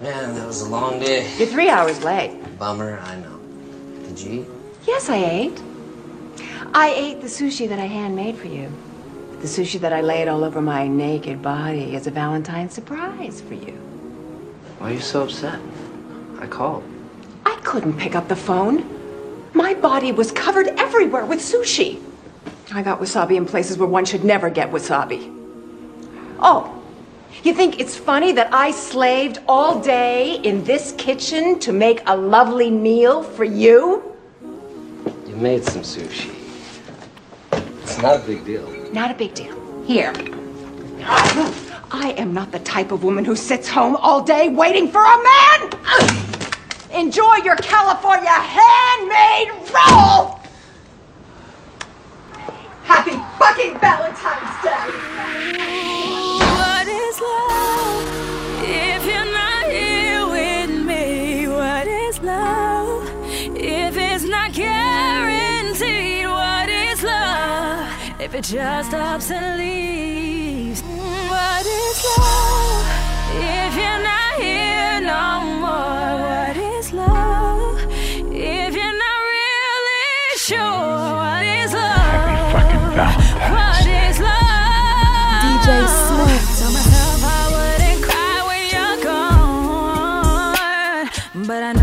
[0.00, 1.30] Man, that was a long day.
[1.36, 2.40] You're three hours late.
[2.58, 3.38] Bummer, I know.
[4.06, 4.46] Did you eat?
[4.86, 5.62] Yes, I ate.
[6.72, 8.72] I ate the sushi that I handmade for you.
[9.40, 13.54] The sushi that I laid all over my naked body as a Valentine's surprise for
[13.54, 13.72] you.
[14.78, 15.60] Why are you so upset?
[16.38, 16.84] I called.
[17.44, 18.88] I couldn't pick up the phone.
[19.52, 22.00] My body was covered everywhere with sushi.
[22.72, 25.34] I got wasabi in places where one should never get wasabi.
[26.38, 26.77] Oh,
[27.48, 32.16] you think it's funny that I slaved all day in this kitchen to make a
[32.16, 34.14] lovely meal for you?
[35.26, 36.34] You made some sushi.
[37.82, 38.68] It's not a big deal.
[38.92, 39.56] Not a big deal.
[39.84, 40.12] Here.
[41.90, 45.22] I am not the type of woman who sits home all day waiting for a
[45.22, 45.70] man!
[46.92, 50.40] Enjoy your California handmade roll!
[52.84, 56.37] Happy fucking Valentine's Day!
[57.20, 61.48] What is love if you're not here with me?
[61.48, 63.10] What is love
[63.56, 66.26] if it's not guaranteed?
[66.28, 70.82] What is love if it just stops and leaves?
[70.82, 72.86] What is love
[73.34, 76.18] if you're not here no more?
[76.22, 77.80] What is love
[78.32, 81.16] if you're not really sure?
[81.16, 82.52] What is love?
[83.50, 85.42] What is love?
[85.42, 86.07] DJ
[91.48, 91.77] gone,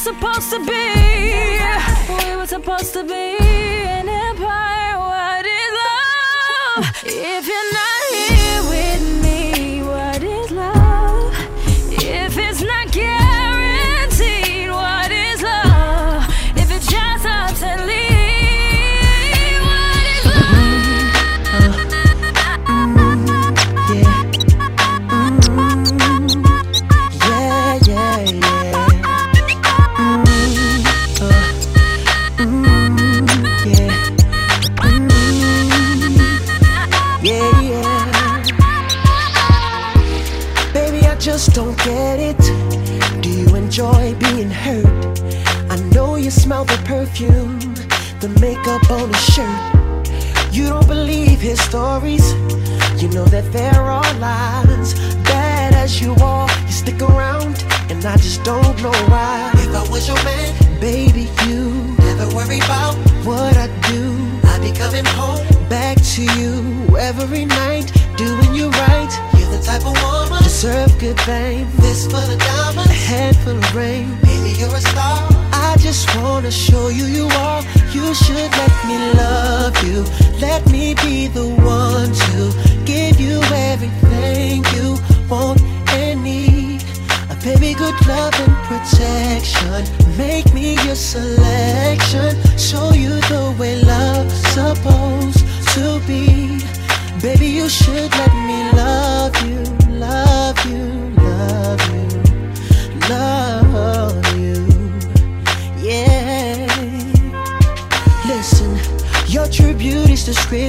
[0.00, 1.58] supposed to be.
[2.08, 3.49] We were supposed to be
[54.20, 59.50] Bad as you are, you stick around, and I just don't know why.
[59.54, 64.14] If I was your man, baby, you never worry about what I do.
[64.44, 69.10] I'd be coming home back to you every night, doing you right.
[69.38, 71.66] You're the type of woman deserve good fame.
[71.76, 74.14] This full of diamonds, a head full of rain.
[74.20, 75.26] Baby, you're a star.
[75.52, 77.62] I just wanna show you you are.
[77.92, 80.04] You should let me love you.
[80.40, 84.96] Let me be the one to give you everything you
[85.28, 86.84] want and need.
[87.30, 89.84] A baby, good love and protection.
[90.16, 92.30] Make me your selection.
[92.56, 96.60] Show you the way love's supposed to be.
[97.20, 98.29] Baby, you should let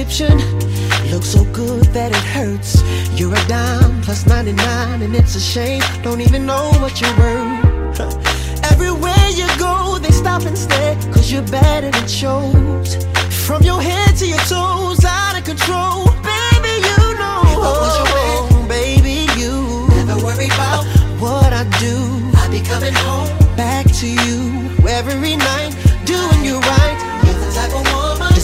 [0.02, 2.82] beauty's description looks so good that it hurts.
[3.18, 5.82] You're a dime plus 99, and it's a shame.
[6.02, 8.00] Don't even know what you're worth.
[8.72, 13.04] Everywhere you go, they stop and stare, cause you're bad and it shows.
[13.46, 16.06] From your head to your toes, out of control.
[16.22, 17.42] Baby, you know.
[17.44, 20.84] I was your man, oh, baby, you never worry about
[21.20, 21.96] what I do.
[22.38, 25.74] I be coming home back to you every night,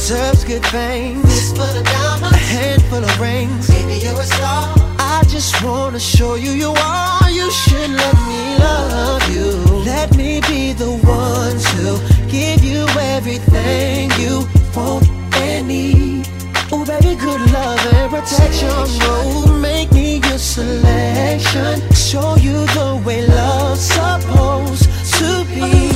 [0.09, 1.53] deserves good things.
[1.53, 3.69] Diamonds, a handful of rings.
[3.69, 4.65] Maybe you're a star.
[4.99, 7.31] I just wanna show you you are.
[7.31, 9.51] You should let me love you.
[9.85, 11.85] Let me be the one to
[12.27, 15.07] give you everything you want
[15.45, 16.27] and need.
[16.73, 18.71] Oh, baby, good love and protection.
[18.71, 21.75] Oh, make me your selection.
[21.93, 24.89] Show you the way love's supposed
[25.19, 25.88] to be.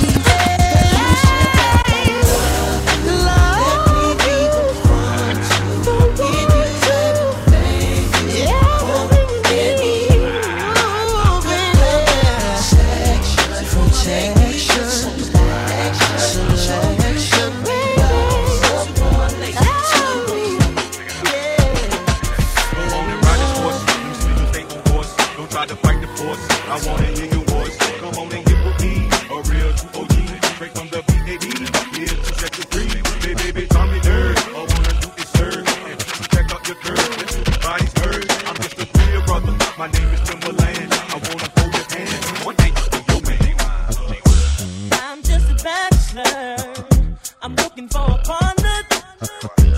[49.23, 49.72] Ha ha ha.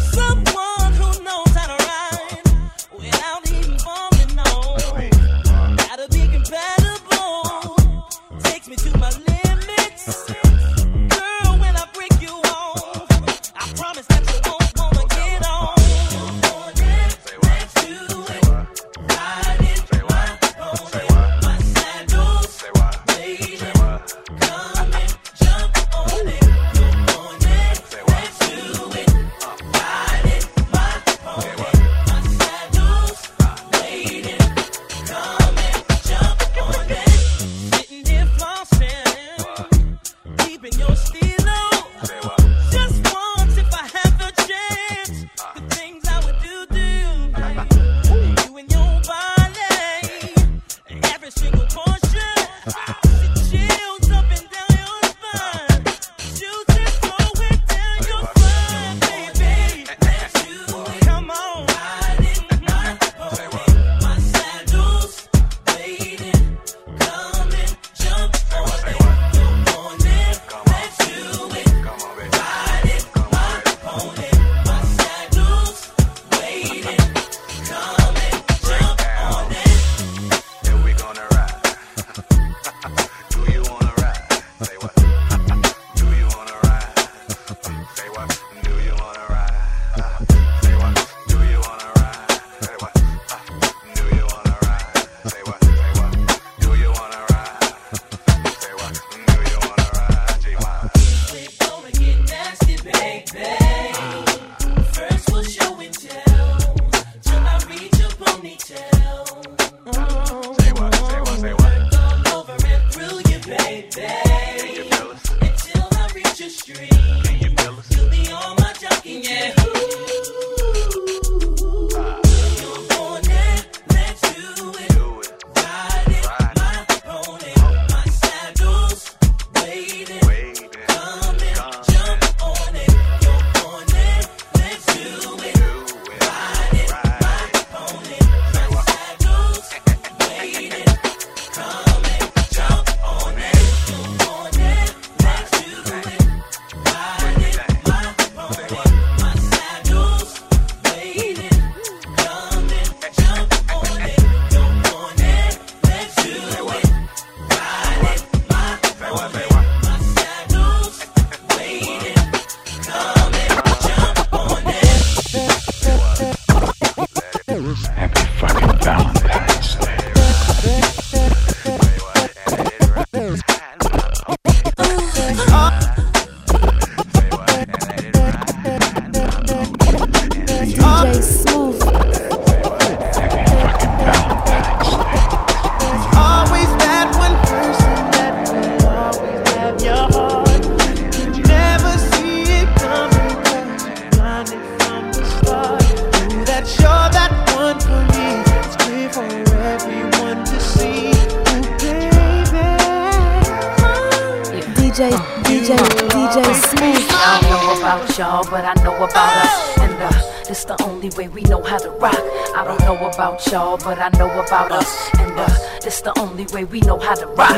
[213.84, 215.10] what I know about us.
[215.18, 215.46] And uh,
[215.84, 217.53] it's the only way we know how to rock.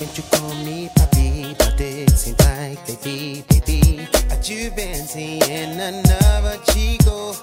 [0.00, 5.78] When you call me papi, but it seems like baby, baby, But you've been seeing
[5.78, 7.34] another chico.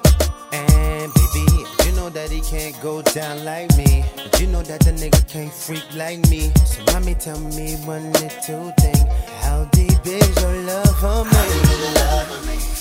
[0.51, 1.45] And baby,
[1.85, 4.03] you know that he can't go down like me.
[4.15, 6.51] But you know that the nigga can't freak like me.
[6.65, 9.07] So mommy, tell me one little thing.
[9.41, 12.76] How deep is your love for me?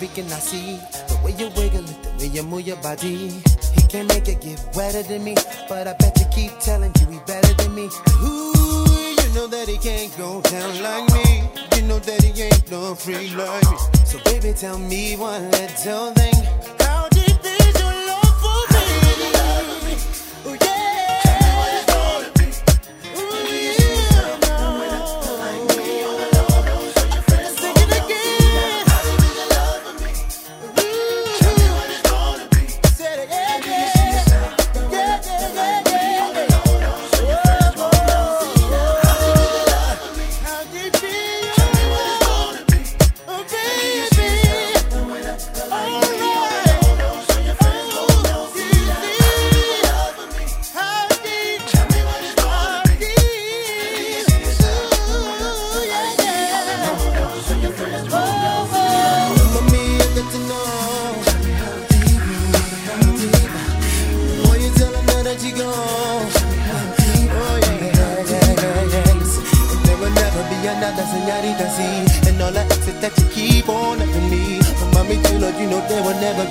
[0.00, 0.78] Rican, I see
[1.08, 3.28] the way you wiggle it, the way you move your body.
[3.74, 5.34] He can't make it get wetter than me,
[5.68, 7.84] but I bet you keep telling you he better than me.
[7.84, 8.84] Ooh,
[9.20, 11.42] you know that he can't go down like me.
[11.76, 13.76] You know that he ain't no free like me.
[14.06, 16.79] So baby, tell me one little thing.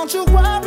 [0.00, 0.59] don't you worry,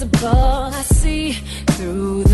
[0.00, 0.28] I'm invincible.
[0.28, 2.29] I see through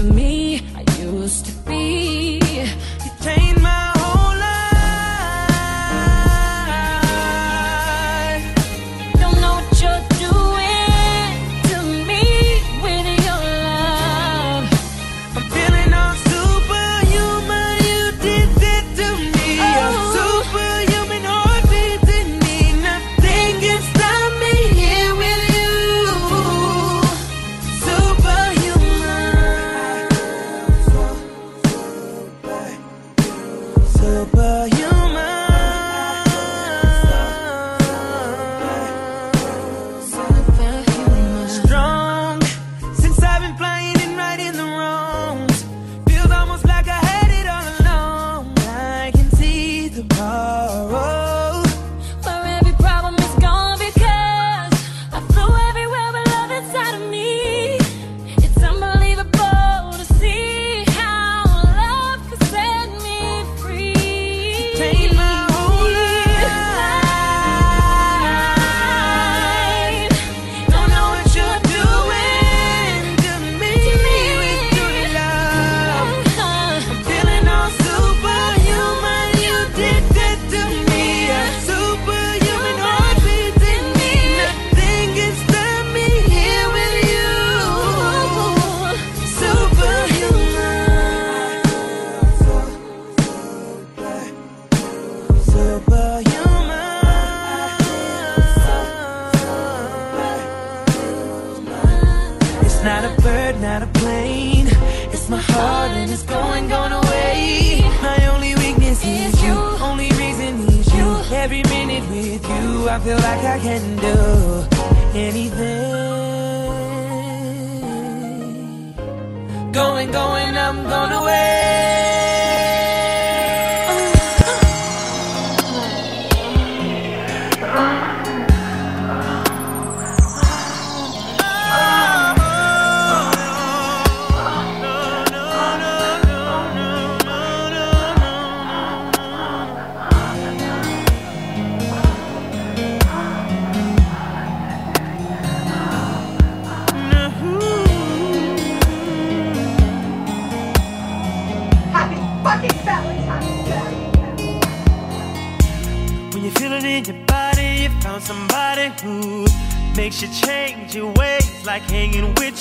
[120.67, 121.56] I'm gonna away.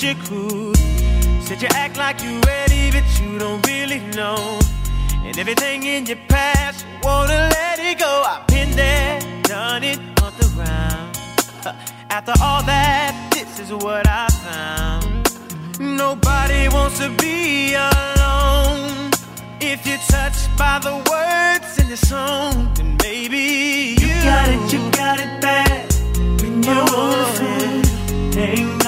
[0.06, 0.72] Your crew.
[1.40, 4.38] Said you act like you're ready, but you don't really know.
[5.24, 8.12] And everything in your past, you wanna let it go.
[8.24, 11.18] I've been there, done it on the ground.
[12.16, 15.10] After all that, this is what I found.
[15.80, 19.10] Nobody wants to be alone.
[19.60, 24.80] If you're touched by the words in the song, then maybe you, got it, you
[24.92, 25.92] got it bad.
[26.40, 28.85] When you're on the phone,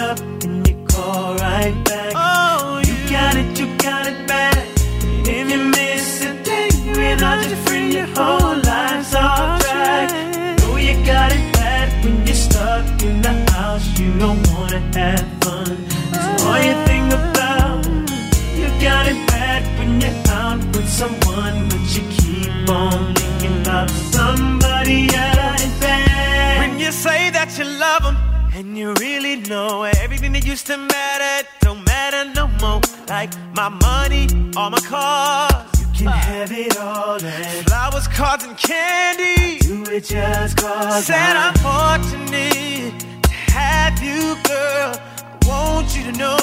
[30.58, 32.80] used to matter don't matter no more.
[33.08, 35.54] Like my money, all my cars.
[35.80, 37.22] You can have it all.
[37.22, 39.58] And flowers, cards, and candy.
[39.60, 41.06] Do it just cause.
[41.06, 44.90] Said I'm fortunate to have you, girl.
[44.96, 46.38] I want you to know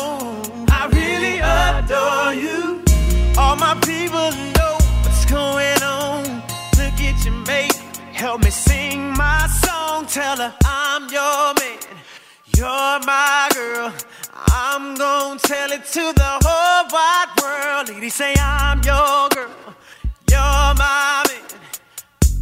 [0.79, 2.83] I really adore you.
[3.37, 6.23] All my people know what's going on.
[6.79, 7.75] Look at your mate,
[8.13, 10.05] help me sing my song.
[10.05, 11.54] Tell her I'm your
[12.57, 13.93] you're my girl.
[14.33, 17.89] I'm gonna tell it to the whole wide world.
[17.89, 19.51] Lady, say I'm your girl.
[20.31, 21.41] You're my man.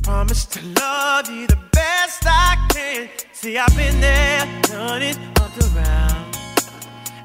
[0.03, 3.09] Promise to love you the best I can.
[3.31, 6.37] See, I've been there, done it, up around.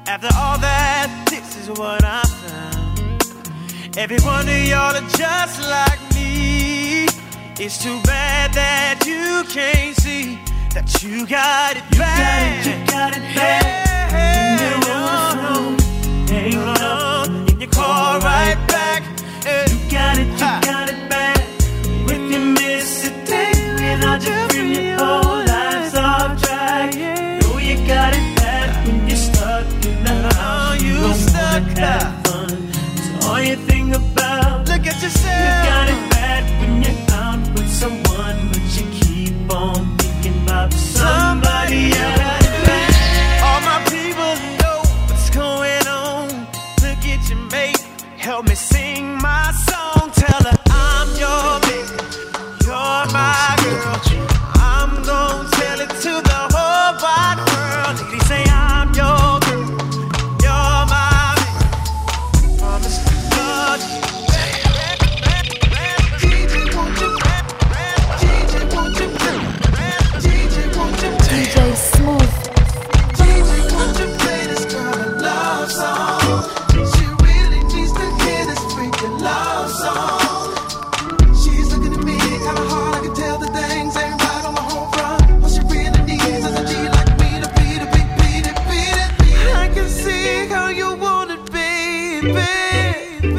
[0.07, 3.97] After all that, this is what I found.
[3.97, 7.05] Every one of y'all are just like me.
[7.59, 10.39] It's too bad that you can't see
[10.73, 12.63] that you got it you bad.
[12.63, 13.63] Got it, you got it bad.
[14.11, 19.01] Hey, and no, ain't love, no, and you call right back.
[19.43, 19.65] Hey.
[19.69, 20.61] You got it, you ha.
[20.63, 21.39] got it bad.
[22.07, 26.95] When you miss a day, when I just feel your whole life's off track.
[26.95, 27.39] Yeah.
[27.39, 30.75] No, you got it bad when you're stuck in the uh-huh.
[30.75, 30.81] house.
[30.81, 31.63] You, you stuck.
[31.77, 32.69] Have fun.
[32.95, 34.67] It's all you think about.
[34.67, 35.39] Look at yourself.
[35.41, 39.88] You got it bad when you're out with someone, but you keep on.
[40.99, 41.38] Some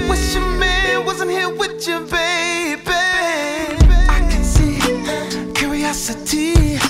[0.08, 2.80] Wish your man wasn't here with you, baby.
[4.08, 4.78] I can see
[5.54, 6.89] curiosity.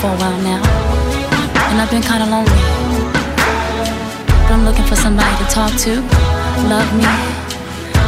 [0.00, 0.62] for a while now,
[1.68, 2.62] and I've been kinda lonely.
[4.44, 5.92] But I'm looking for somebody to talk to,
[6.72, 7.04] love me,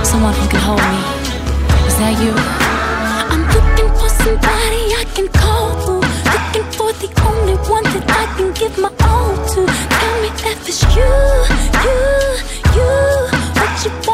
[0.03, 1.01] someone who can hold me.
[1.89, 2.33] Is that you?
[3.33, 5.95] I'm looking for somebody I can call to,
[6.33, 9.61] looking for the only one that I can give my all to.
[9.99, 11.13] Tell me if it's you,
[11.85, 12.52] you
[13.85, 14.12] you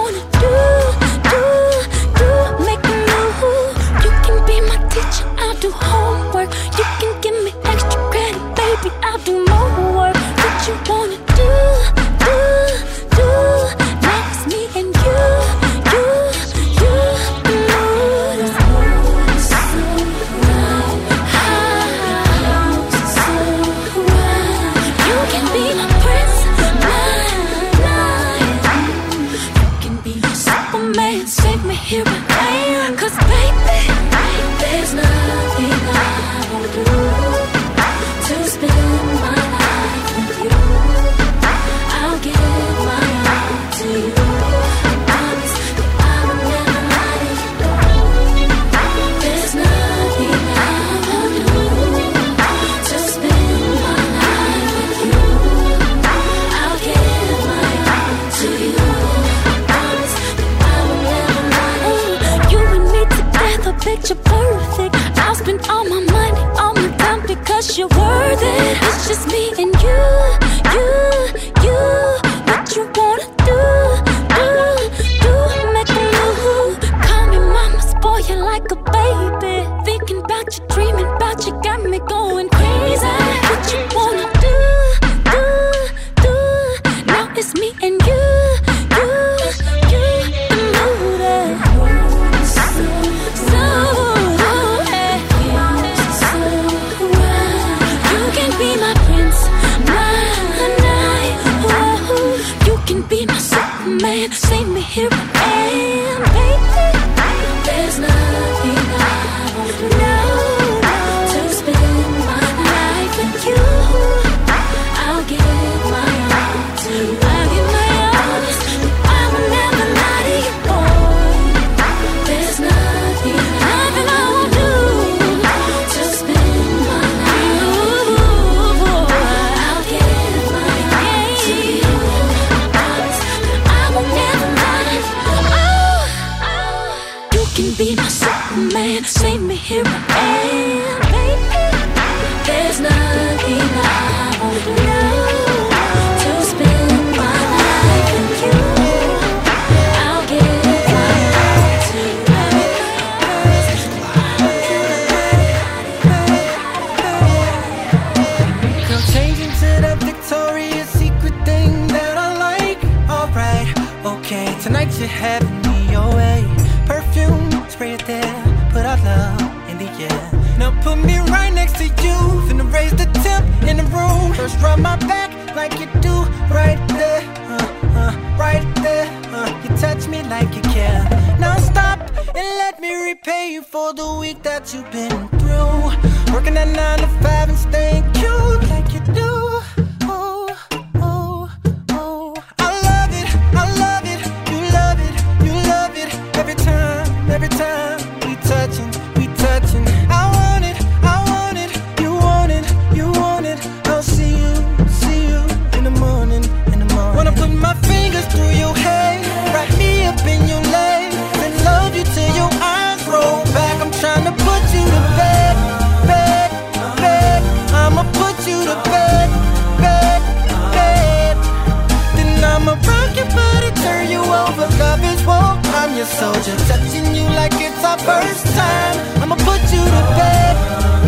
[227.88, 228.96] our first time.
[229.22, 230.54] I'ma put you to bed,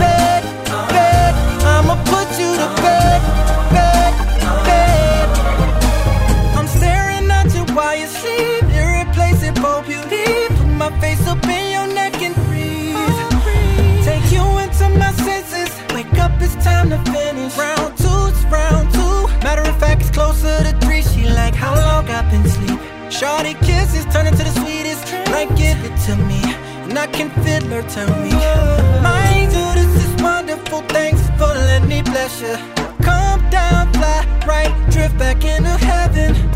[0.00, 0.42] bed,
[0.88, 1.32] bed.
[1.74, 3.20] I'ma put you to bed,
[3.76, 4.12] bed,
[4.68, 5.26] bed.
[6.58, 8.64] I'm staring at you while you sleep.
[8.80, 10.24] Irreplaceable beauty.
[10.56, 12.96] Put my face up in your neck and breathe.
[14.08, 15.70] Take you into my senses.
[15.94, 17.52] Wake up, it's time to finish.
[17.58, 19.16] Round two, it's round two.
[19.44, 21.02] Matter of fact, it's closer to three.
[21.02, 22.80] She like how long I've been sleep.
[23.10, 24.59] Shorty kisses turn into the
[27.00, 28.30] I can feel her tell me.
[29.02, 32.54] My angel, this is wonderful, thanks for letting me bless you.
[33.02, 36.49] Come down, fly right, drift back into heaven.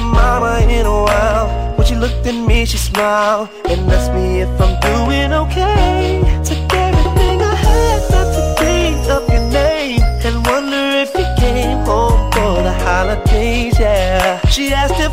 [0.00, 1.76] your mama in a while.
[1.76, 6.20] When she looked at me, she smiled and asked me if I'm doing okay.
[6.44, 11.78] Took everything I had not to think of your name and wonder if you came
[11.84, 13.78] home for the holidays.
[13.78, 15.12] Yeah, she asked if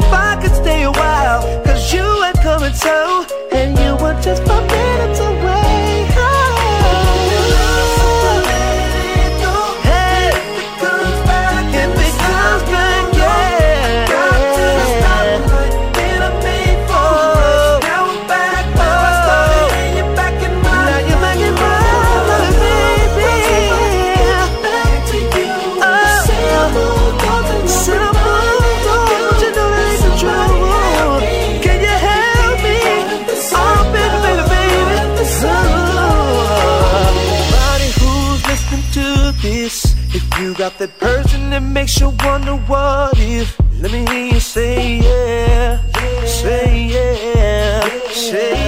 [41.58, 43.60] it makes you wonder what if.
[43.82, 46.26] Let me hear you say yeah, yeah.
[46.26, 48.12] say yeah, yeah.
[48.12, 48.52] say.
[48.52, 48.67] Yeah.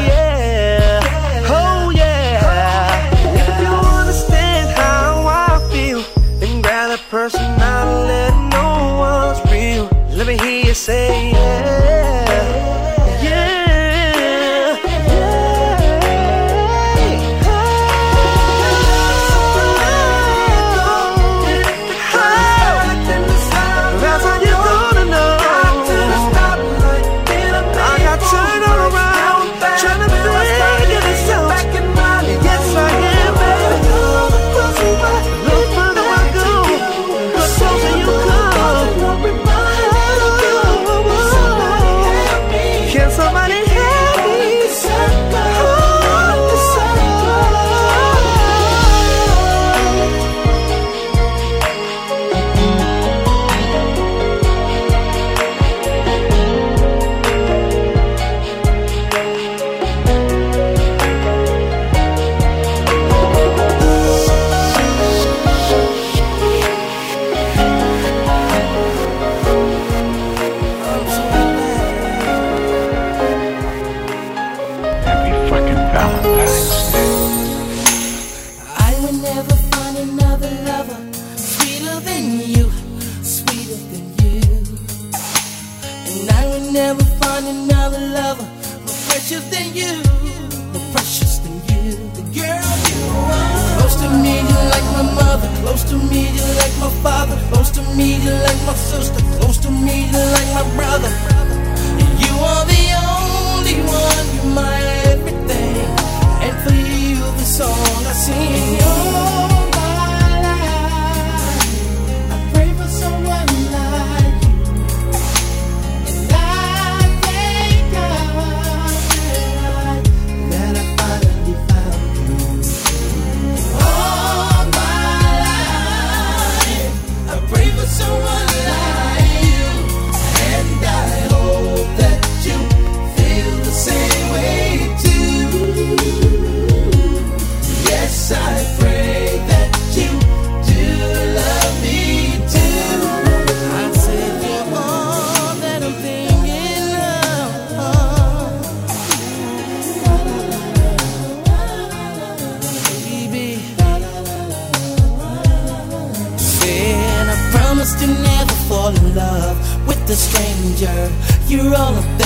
[161.79, 162.18] all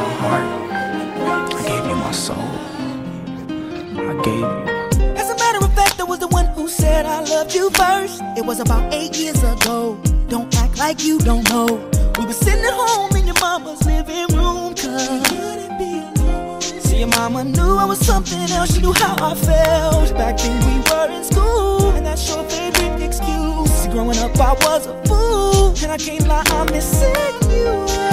[0.00, 0.46] my heart.
[1.58, 2.48] I gave you my soul.
[4.10, 5.16] I gave you.
[5.20, 8.22] As a matter of fact, I was the one who said I loved you first.
[8.38, 9.98] It was about eight years ago.
[10.28, 11.66] Don't act like you don't know.
[12.18, 14.74] We were sitting at home in your mama's living room.
[14.74, 15.26] Cause
[16.86, 18.74] See, your mama knew I was something else.
[18.74, 20.14] She knew how I felt.
[20.14, 23.86] Back then we were in school, and that's your favorite excuse.
[23.92, 27.14] Growing up I was a fool, and I can't lie, I'm missing
[27.50, 28.09] you.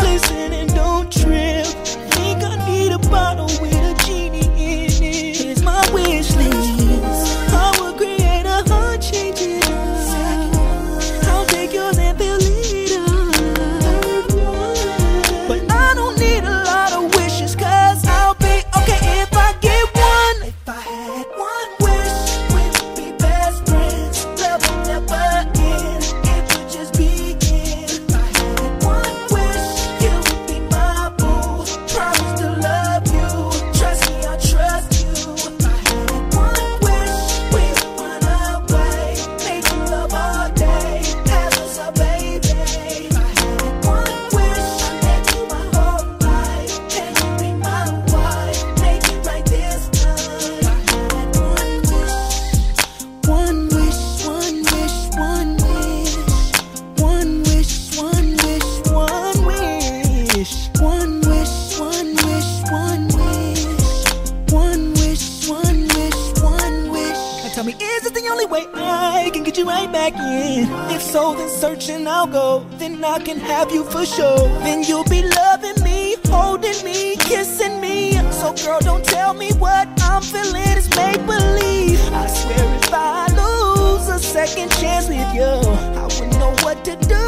[73.40, 74.48] have you for sure.
[74.60, 78.14] Then you'll be loving me, holding me, kissing me.
[78.32, 82.00] So, girl, don't tell me what I'm feeling is make believe.
[82.14, 86.96] I swear if I lose a second chance with you, I wouldn't know what to
[86.96, 87.26] do.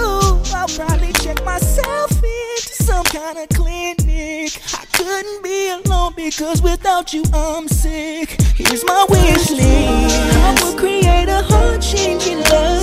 [0.56, 4.52] I'll probably check myself into some kind of clinic.
[4.74, 8.40] I couldn't be alone because without you, I'm sick.
[8.56, 12.79] Here's my wish list I will create a heart changing love.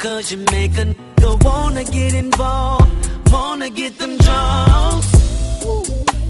[0.00, 2.90] Cause you make a nigga wanna get involved,
[3.30, 5.06] wanna get them draws.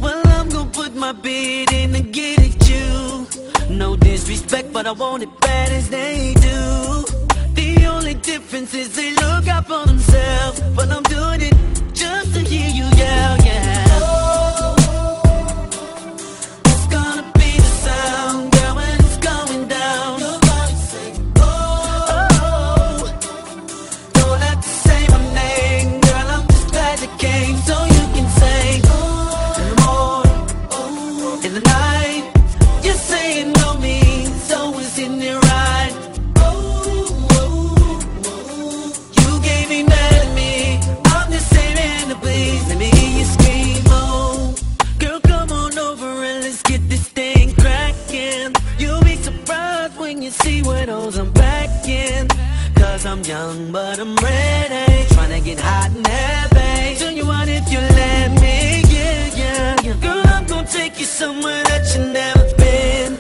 [0.01, 3.29] Well, I'm gonna put my bid in and get at you.
[3.69, 7.05] No disrespect, but I want it bad as they do.
[7.55, 11.55] The only difference is they look out for themselves, but I'm doing it
[11.95, 13.80] just to hear you yell, yeah.
[53.31, 54.87] young, but I'm ready.
[55.15, 56.99] Tryna get hot and heavy.
[57.01, 58.57] Tell you what if you let me,
[58.97, 59.97] yeah, yeah, yeah.
[60.07, 63.11] Girl, I'm gonna take you somewhere that you never been.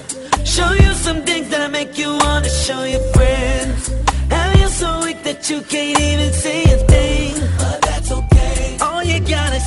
[0.54, 3.82] Show you some things that'll make you wanna show your friends.
[4.38, 7.34] And you so weak that you can't even say a thing.
[7.62, 8.78] But that's okay.
[8.86, 9.60] All you gotta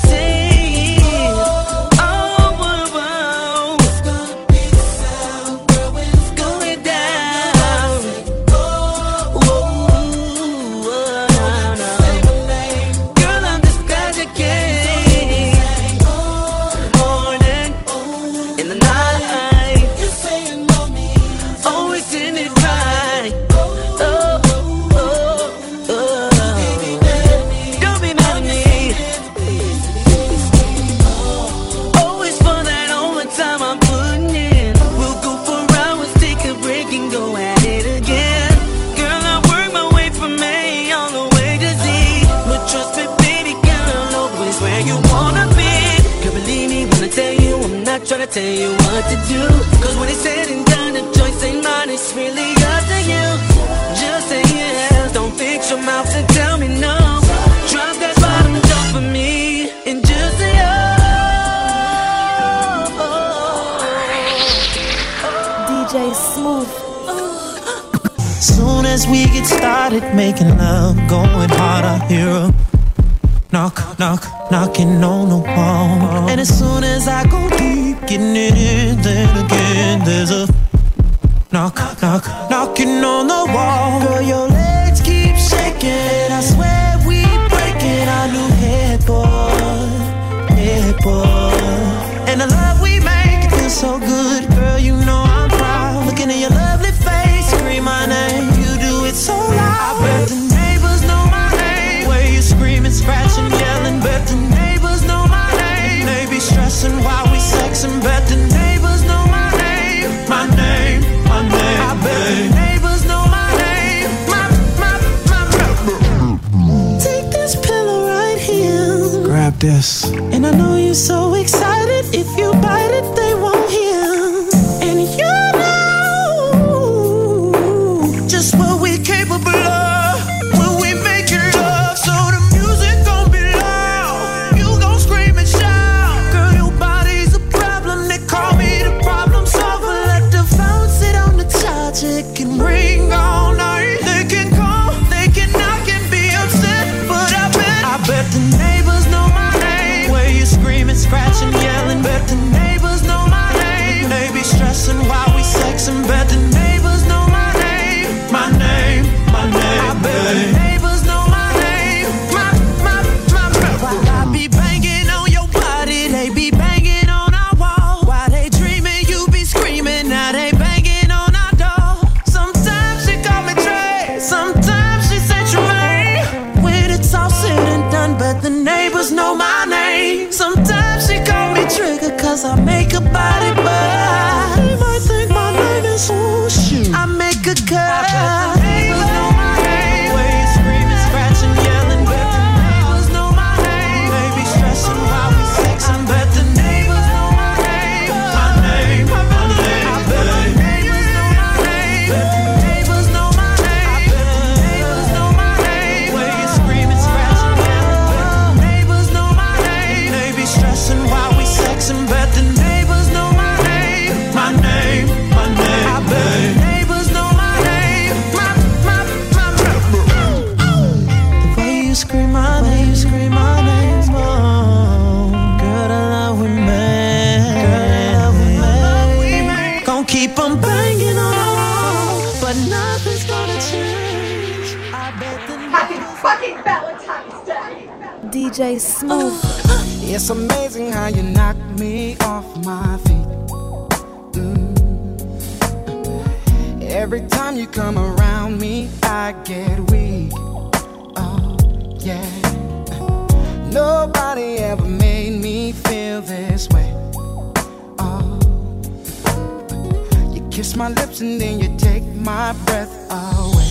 [260.54, 263.64] Kiss my lips and then you take my breath away.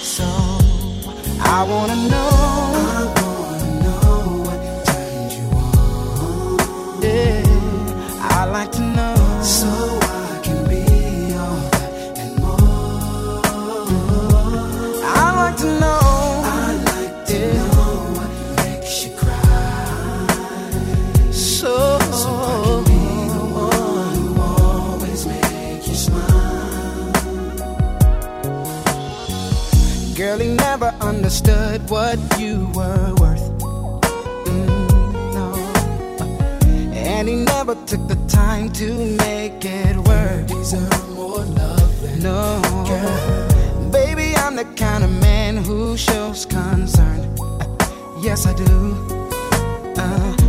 [0.00, 0.24] So
[1.40, 3.19] I wanna know.
[31.10, 33.46] understood what you were worth.
[34.46, 35.46] Mm, no.
[36.94, 38.88] And he never took the time to
[39.26, 40.46] make it work.
[40.46, 42.22] These are more loving.
[42.22, 42.62] No.
[43.90, 47.20] Baby, I'm the kind of man who shows concern.
[48.22, 48.94] Yes, I do.
[49.96, 50.39] Uh,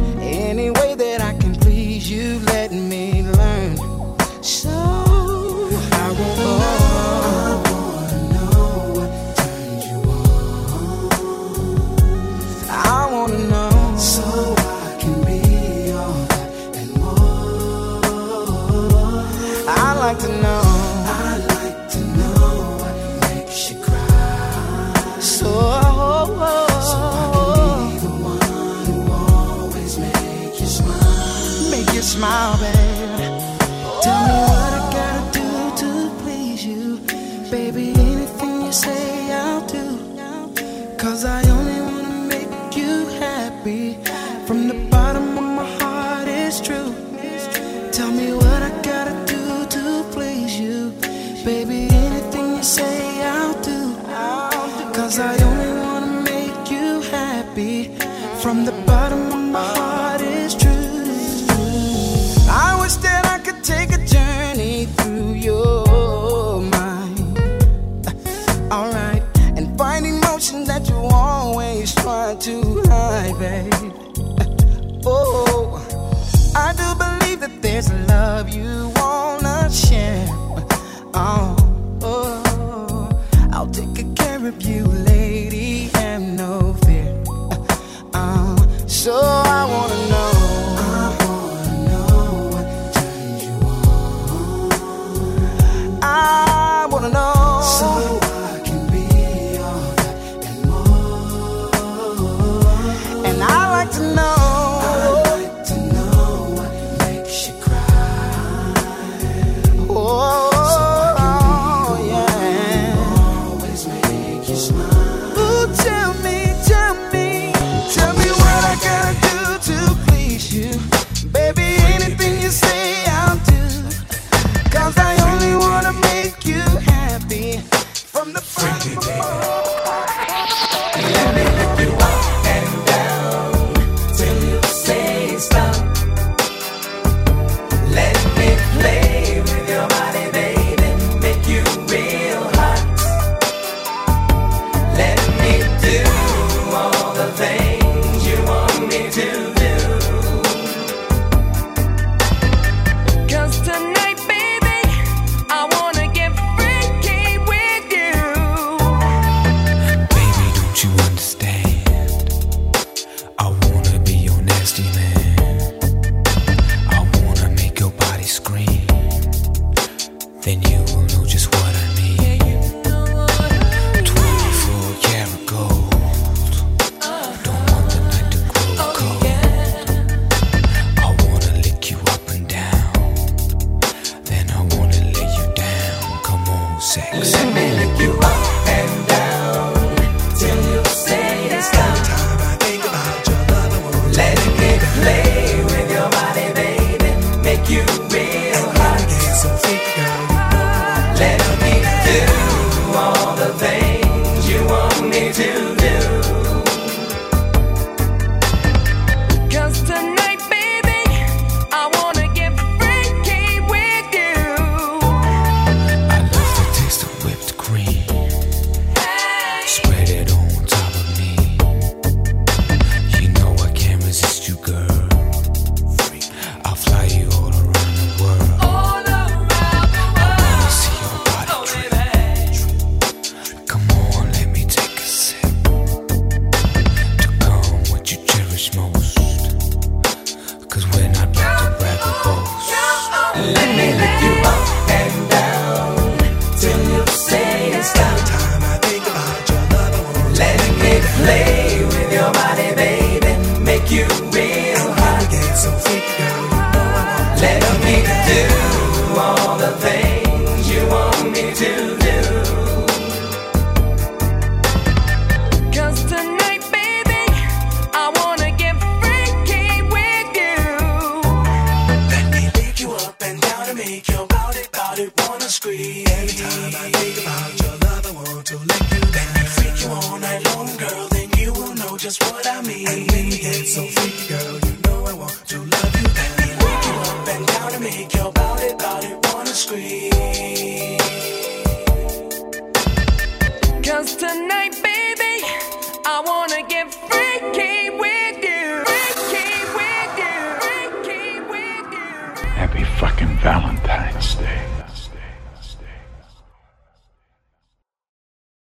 [187.44, 189.41] and look you up and down.